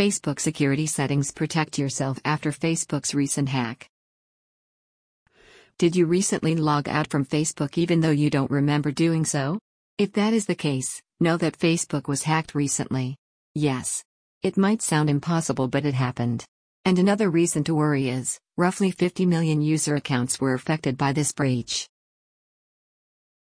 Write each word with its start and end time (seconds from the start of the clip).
Facebook 0.00 0.40
security 0.40 0.86
settings 0.86 1.30
protect 1.30 1.78
yourself 1.78 2.18
after 2.24 2.52
Facebook's 2.52 3.14
recent 3.14 3.50
hack. 3.50 3.86
Did 5.76 5.94
you 5.94 6.06
recently 6.06 6.56
log 6.56 6.88
out 6.88 7.08
from 7.10 7.26
Facebook 7.26 7.76
even 7.76 8.00
though 8.00 8.10
you 8.10 8.30
don't 8.30 8.50
remember 8.50 8.92
doing 8.92 9.26
so? 9.26 9.58
If 9.98 10.14
that 10.14 10.32
is 10.32 10.46
the 10.46 10.54
case, 10.54 11.02
know 11.20 11.36
that 11.36 11.58
Facebook 11.58 12.08
was 12.08 12.22
hacked 12.22 12.54
recently. 12.54 13.16
Yes. 13.54 14.02
It 14.42 14.56
might 14.56 14.80
sound 14.80 15.10
impossible, 15.10 15.68
but 15.68 15.84
it 15.84 15.92
happened. 15.92 16.46
And 16.86 16.98
another 16.98 17.28
reason 17.28 17.62
to 17.64 17.74
worry 17.74 18.08
is 18.08 18.38
roughly 18.56 18.92
50 18.92 19.26
million 19.26 19.60
user 19.60 19.96
accounts 19.96 20.40
were 20.40 20.54
affected 20.54 20.96
by 20.96 21.12
this 21.12 21.32
breach. 21.32 21.86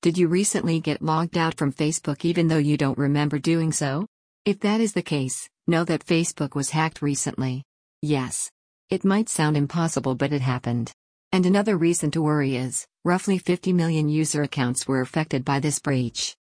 Did 0.02 0.16
you 0.16 0.28
recently 0.28 0.78
get 0.78 1.02
logged 1.02 1.36
out 1.36 1.58
from 1.58 1.72
Facebook 1.72 2.24
even 2.24 2.46
though 2.46 2.58
you 2.58 2.76
don't 2.76 2.96
remember 2.96 3.40
doing 3.40 3.72
so? 3.72 4.06
If 4.44 4.60
that 4.60 4.80
is 4.80 4.92
the 4.92 5.02
case, 5.02 5.48
know 5.66 5.84
that 5.84 6.04
Facebook 6.04 6.54
was 6.54 6.70
hacked 6.70 7.00
recently. 7.00 7.62
Yes. 8.02 8.50
It 8.90 9.04
might 9.04 9.28
sound 9.28 9.56
impossible, 9.56 10.14
but 10.14 10.32
it 10.32 10.42
happened. 10.42 10.92
And 11.32 11.46
another 11.46 11.76
reason 11.76 12.10
to 12.12 12.22
worry 12.22 12.56
is 12.56 12.86
roughly 13.04 13.38
50 13.38 13.72
million 13.72 14.08
user 14.08 14.42
accounts 14.42 14.86
were 14.86 15.00
affected 15.00 15.44
by 15.44 15.60
this 15.60 15.78
breach. 15.78 16.36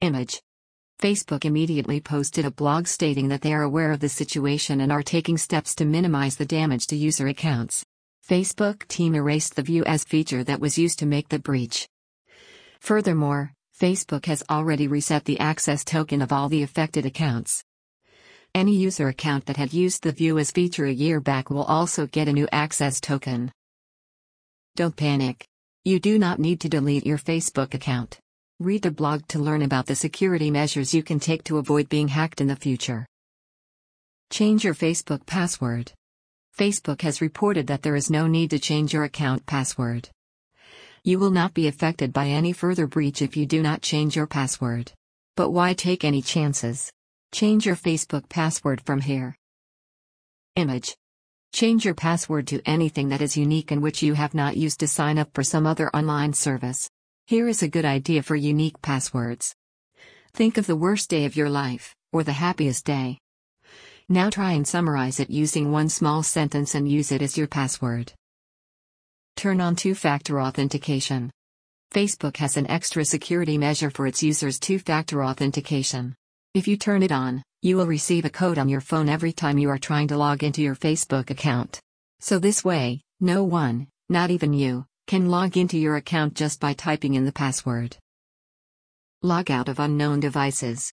Image 0.00 0.40
Facebook 1.00 1.44
immediately 1.44 2.00
posted 2.00 2.44
a 2.44 2.50
blog 2.50 2.86
stating 2.86 3.28
that 3.28 3.40
they 3.40 3.54
are 3.54 3.62
aware 3.62 3.90
of 3.90 4.00
the 4.00 4.08
situation 4.08 4.80
and 4.82 4.92
are 4.92 5.02
taking 5.02 5.38
steps 5.38 5.74
to 5.76 5.84
minimize 5.84 6.36
the 6.36 6.44
damage 6.44 6.86
to 6.88 6.96
user 6.96 7.28
accounts. 7.28 7.84
Facebook 8.28 8.86
team 8.88 9.14
erased 9.14 9.56
the 9.56 9.62
View 9.62 9.82
as 9.84 10.04
feature 10.04 10.44
that 10.44 10.60
was 10.60 10.76
used 10.76 10.98
to 10.98 11.06
make 11.06 11.28
the 11.28 11.38
breach. 11.38 11.88
Furthermore, 12.80 13.52
Facebook 13.80 14.26
has 14.26 14.42
already 14.50 14.88
reset 14.88 15.24
the 15.24 15.40
access 15.40 15.84
token 15.84 16.20
of 16.20 16.32
all 16.32 16.48
the 16.50 16.62
affected 16.62 17.06
accounts. 17.06 17.64
Any 18.54 18.74
user 18.74 19.06
account 19.06 19.46
that 19.46 19.56
had 19.56 19.72
used 19.72 20.02
the 20.02 20.10
View 20.10 20.36
as 20.38 20.50
feature 20.50 20.86
a 20.86 20.92
year 20.92 21.20
back 21.20 21.50
will 21.50 21.62
also 21.62 22.06
get 22.06 22.26
a 22.26 22.32
new 22.32 22.48
access 22.50 23.00
token. 23.00 23.52
Don't 24.74 24.96
panic. 24.96 25.46
You 25.84 26.00
do 26.00 26.18
not 26.18 26.40
need 26.40 26.60
to 26.62 26.68
delete 26.68 27.06
your 27.06 27.16
Facebook 27.16 27.74
account. 27.74 28.18
Read 28.58 28.82
the 28.82 28.90
blog 28.90 29.26
to 29.28 29.38
learn 29.38 29.62
about 29.62 29.86
the 29.86 29.94
security 29.94 30.50
measures 30.50 30.92
you 30.92 31.02
can 31.04 31.20
take 31.20 31.44
to 31.44 31.58
avoid 31.58 31.88
being 31.88 32.08
hacked 32.08 32.40
in 32.40 32.48
the 32.48 32.56
future. 32.56 33.06
Change 34.30 34.64
your 34.64 34.74
Facebook 34.74 35.24
password. 35.26 35.92
Facebook 36.58 37.02
has 37.02 37.20
reported 37.20 37.68
that 37.68 37.82
there 37.82 37.96
is 37.96 38.10
no 38.10 38.26
need 38.26 38.50
to 38.50 38.58
change 38.58 38.92
your 38.92 39.04
account 39.04 39.46
password. 39.46 40.10
You 41.04 41.20
will 41.20 41.30
not 41.30 41.54
be 41.54 41.68
affected 41.68 42.12
by 42.12 42.26
any 42.26 42.52
further 42.52 42.88
breach 42.88 43.22
if 43.22 43.36
you 43.36 43.46
do 43.46 43.62
not 43.62 43.80
change 43.80 44.16
your 44.16 44.26
password. 44.26 44.92
But 45.36 45.50
why 45.50 45.72
take 45.72 46.04
any 46.04 46.20
chances? 46.20 46.90
Change 47.32 47.64
your 47.64 47.76
Facebook 47.76 48.28
password 48.28 48.82
from 48.84 49.00
here. 49.00 49.36
Image. 50.56 50.96
Change 51.52 51.84
your 51.84 51.94
password 51.94 52.48
to 52.48 52.60
anything 52.66 53.08
that 53.10 53.22
is 53.22 53.36
unique 53.36 53.70
and 53.70 53.80
which 53.80 54.02
you 54.02 54.14
have 54.14 54.34
not 54.34 54.56
used 54.56 54.80
to 54.80 54.88
sign 54.88 55.16
up 55.16 55.30
for 55.32 55.44
some 55.44 55.64
other 55.64 55.88
online 55.94 56.32
service. 56.32 56.90
Here 57.28 57.46
is 57.46 57.62
a 57.62 57.68
good 57.68 57.84
idea 57.84 58.24
for 58.24 58.34
unique 58.34 58.82
passwords. 58.82 59.54
Think 60.32 60.58
of 60.58 60.66
the 60.66 60.74
worst 60.74 61.08
day 61.08 61.24
of 61.24 61.36
your 61.36 61.48
life, 61.48 61.94
or 62.12 62.24
the 62.24 62.32
happiest 62.32 62.84
day. 62.84 63.18
Now 64.08 64.28
try 64.28 64.52
and 64.52 64.66
summarize 64.66 65.20
it 65.20 65.30
using 65.30 65.70
one 65.70 65.88
small 65.88 66.24
sentence 66.24 66.74
and 66.74 66.90
use 66.90 67.12
it 67.12 67.22
as 67.22 67.38
your 67.38 67.46
password. 67.46 68.12
Turn 69.36 69.60
on 69.60 69.76
two 69.76 69.94
factor 69.94 70.40
authentication. 70.40 71.30
Facebook 71.94 72.38
has 72.38 72.56
an 72.56 72.68
extra 72.68 73.04
security 73.04 73.56
measure 73.56 73.90
for 73.90 74.08
its 74.08 74.20
users' 74.20 74.58
two 74.58 74.80
factor 74.80 75.24
authentication. 75.24 76.16
If 76.52 76.66
you 76.66 76.76
turn 76.76 77.04
it 77.04 77.12
on, 77.12 77.44
you 77.62 77.76
will 77.76 77.86
receive 77.86 78.24
a 78.24 78.30
code 78.30 78.58
on 78.58 78.68
your 78.68 78.80
phone 78.80 79.08
every 79.08 79.32
time 79.32 79.56
you 79.56 79.68
are 79.70 79.78
trying 79.78 80.08
to 80.08 80.16
log 80.16 80.42
into 80.42 80.60
your 80.62 80.74
Facebook 80.74 81.30
account. 81.30 81.78
So 82.18 82.40
this 82.40 82.64
way, 82.64 83.02
no 83.20 83.44
one, 83.44 83.86
not 84.08 84.32
even 84.32 84.52
you, 84.52 84.84
can 85.06 85.30
log 85.30 85.56
into 85.56 85.78
your 85.78 85.94
account 85.94 86.34
just 86.34 86.58
by 86.58 86.72
typing 86.72 87.14
in 87.14 87.24
the 87.24 87.30
password. 87.30 87.96
Log 89.22 89.48
out 89.48 89.68
of 89.68 89.78
unknown 89.78 90.18
devices. 90.18 90.92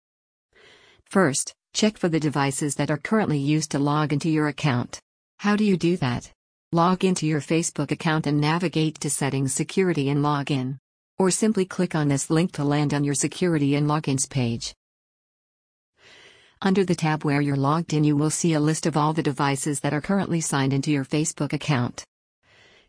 First, 1.04 1.54
check 1.72 1.98
for 1.98 2.09
the 2.09 2.19
devices 2.19 2.75
that 2.75 2.91
are 2.91 2.98
currently 2.98 3.38
used 3.38 3.70
to 3.70 3.78
log 3.78 4.12
into 4.12 4.28
your 4.28 4.48
account. 4.48 4.98
How 5.38 5.54
do 5.54 5.62
you 5.62 5.76
do 5.76 5.97
that? 5.98 6.32
Log 6.72 7.04
into 7.04 7.28
your 7.28 7.41
Facebook 7.41 7.93
account 7.93 8.26
and 8.26 8.41
navigate 8.41 8.98
to 8.98 9.09
Settings 9.09 9.54
Security 9.54 10.09
and 10.09 10.19
Login. 10.19 10.78
Or 11.16 11.31
simply 11.31 11.64
click 11.64 11.94
on 11.94 12.09
this 12.09 12.28
link 12.28 12.50
to 12.54 12.64
land 12.64 12.93
on 12.93 13.04
your 13.04 13.14
Security 13.14 13.76
and 13.76 13.87
Logins 13.87 14.28
page. 14.28 14.75
Under 16.64 16.82
the 16.82 16.94
tab 16.94 17.26
where 17.26 17.42
you're 17.42 17.56
logged 17.56 17.92
in, 17.92 18.04
you 18.04 18.16
will 18.16 18.30
see 18.30 18.54
a 18.54 18.60
list 18.60 18.86
of 18.86 18.97
all 18.97 19.12
the 19.12 19.22
devices 19.22 19.80
that 19.80 19.92
are 19.92 20.00
currently 20.00 20.41
signed 20.41 20.72
into 20.72 20.91
your 20.91 21.04
Facebook 21.04 21.52
account. 21.52 22.02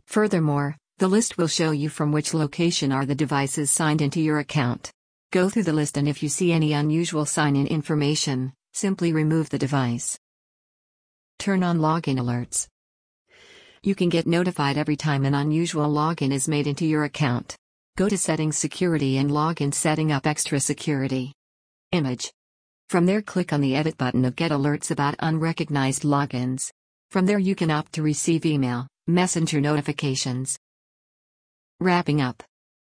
Furthermore, 0.06 0.78
the 0.98 1.10
list 1.10 1.38
will 1.38 1.50
show 1.50 1.72
you 1.72 1.90
from 1.90 2.14
which 2.14 2.34
location 2.34 2.94
are 2.94 3.06
the 3.06 3.14
devices 3.14 3.70
signed 3.70 4.02
into 4.02 4.22
your 4.22 4.40
account. 4.40 4.92
Go 5.32 5.50
through 5.50 5.64
the 5.64 5.74
list 5.74 5.98
and 5.98 6.08
if 6.08 6.24
you 6.24 6.30
see 6.30 6.54
any 6.54 6.72
unusual 6.72 7.26
sign-in 7.26 7.68
information, 7.68 8.54
simply 8.72 9.12
remove 9.12 9.50
the 9.50 9.60
device. 9.60 10.18
Turn 11.38 11.62
on 11.62 11.80
login 11.80 12.18
alerts. 12.18 12.68
You 13.84 13.94
can 13.94 14.08
get 14.08 14.26
notified 14.26 14.78
every 14.78 14.96
time 14.96 15.26
an 15.26 15.36
unusual 15.36 15.94
login 15.94 16.32
is 16.32 16.48
made 16.48 16.66
into 16.66 16.86
your 16.86 17.04
account. 17.04 17.58
Go 17.98 18.08
to 18.08 18.18
Settings 18.18 18.58
Security 18.58 19.18
and 19.18 19.30
Login 19.30 19.74
Setting 19.74 20.14
up 20.14 20.26
Extra 20.26 20.62
Security. 20.62 21.34
Image. 21.92 22.32
From 22.90 23.06
there 23.06 23.22
click 23.22 23.52
on 23.52 23.62
the 23.62 23.76
Edit 23.76 23.98
button 23.98 24.26
of 24.26 24.36
Get 24.36 24.52
Alerts 24.52 24.92
about 24.92 25.16
unrecognized 25.20 26.04
logins. 26.04 26.72
From 27.10 27.26
there 27.26 27.40
you 27.40 27.56
can 27.56 27.72
opt 27.72 27.94
to 27.94 28.04
receive 28.04 28.46
email, 28.46 28.88
messenger 29.08 29.60
notifications, 29.60 30.58
Wrapping 31.82 32.22
up. 32.22 32.42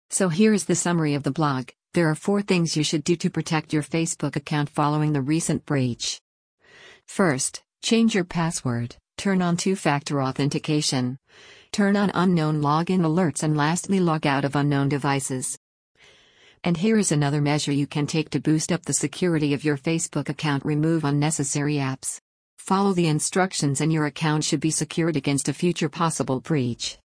So 0.09 0.31
here 0.31 0.55
is 0.55 0.65
the 0.65 0.75
summary 0.75 1.13
of 1.13 1.23
the 1.23 1.31
blog. 1.31 1.69
There 1.93 2.09
are 2.09 2.15
four 2.15 2.41
things 2.41 2.79
you 2.79 2.83
should 2.83 3.05
do 3.05 3.15
to 3.17 3.29
protect 3.29 3.75
your 3.75 3.83
Facebook 3.83 4.37
account 4.37 4.71
following 4.71 5.13
the 5.13 5.21
recent 5.21 5.67
breach. 5.67 6.19
First, 7.07 7.63
change 7.83 8.15
your 8.15 8.25
password, 8.25 8.97
turn 9.19 9.43
on 9.43 9.59
two 9.59 9.77
factor 9.77 10.23
authentication, 10.23 11.19
turn 11.73 11.95
on 11.95 12.11
unknown 12.15 12.63
login 12.63 13.01
alerts, 13.01 13.43
and 13.43 13.55
lastly, 13.55 14.01
log 14.01 14.27
out 14.27 14.47
of 14.47 14.57
unknown 14.57 14.89
devices. 14.89 15.59
And 16.63 16.77
here 16.77 16.99
is 16.99 17.11
another 17.11 17.41
measure 17.41 17.73
you 17.73 17.87
can 17.87 18.07
take 18.07 18.31
to 18.31 18.41
boost 18.41 18.71
up 18.71 18.85
the 18.85 18.93
security 18.93 19.55
of 19.55 19.65
your 19.65 19.79
Facebook 19.79 20.29
account 20.29 20.65
remove 20.65 21.05
unnecessary 21.05 21.77
apps. 21.77 22.21
Follow 22.59 22.93
the 22.93 23.09
instructions, 23.09 23.81
and 23.81 23.91
your 23.91 24.05
account 24.05 24.45
should 24.45 24.61
be 24.61 24.71
secured 24.71 25.17
against 25.17 25.49
a 25.49 25.55
future 25.55 25.89
possible 25.89 26.39
breach. 26.39 27.00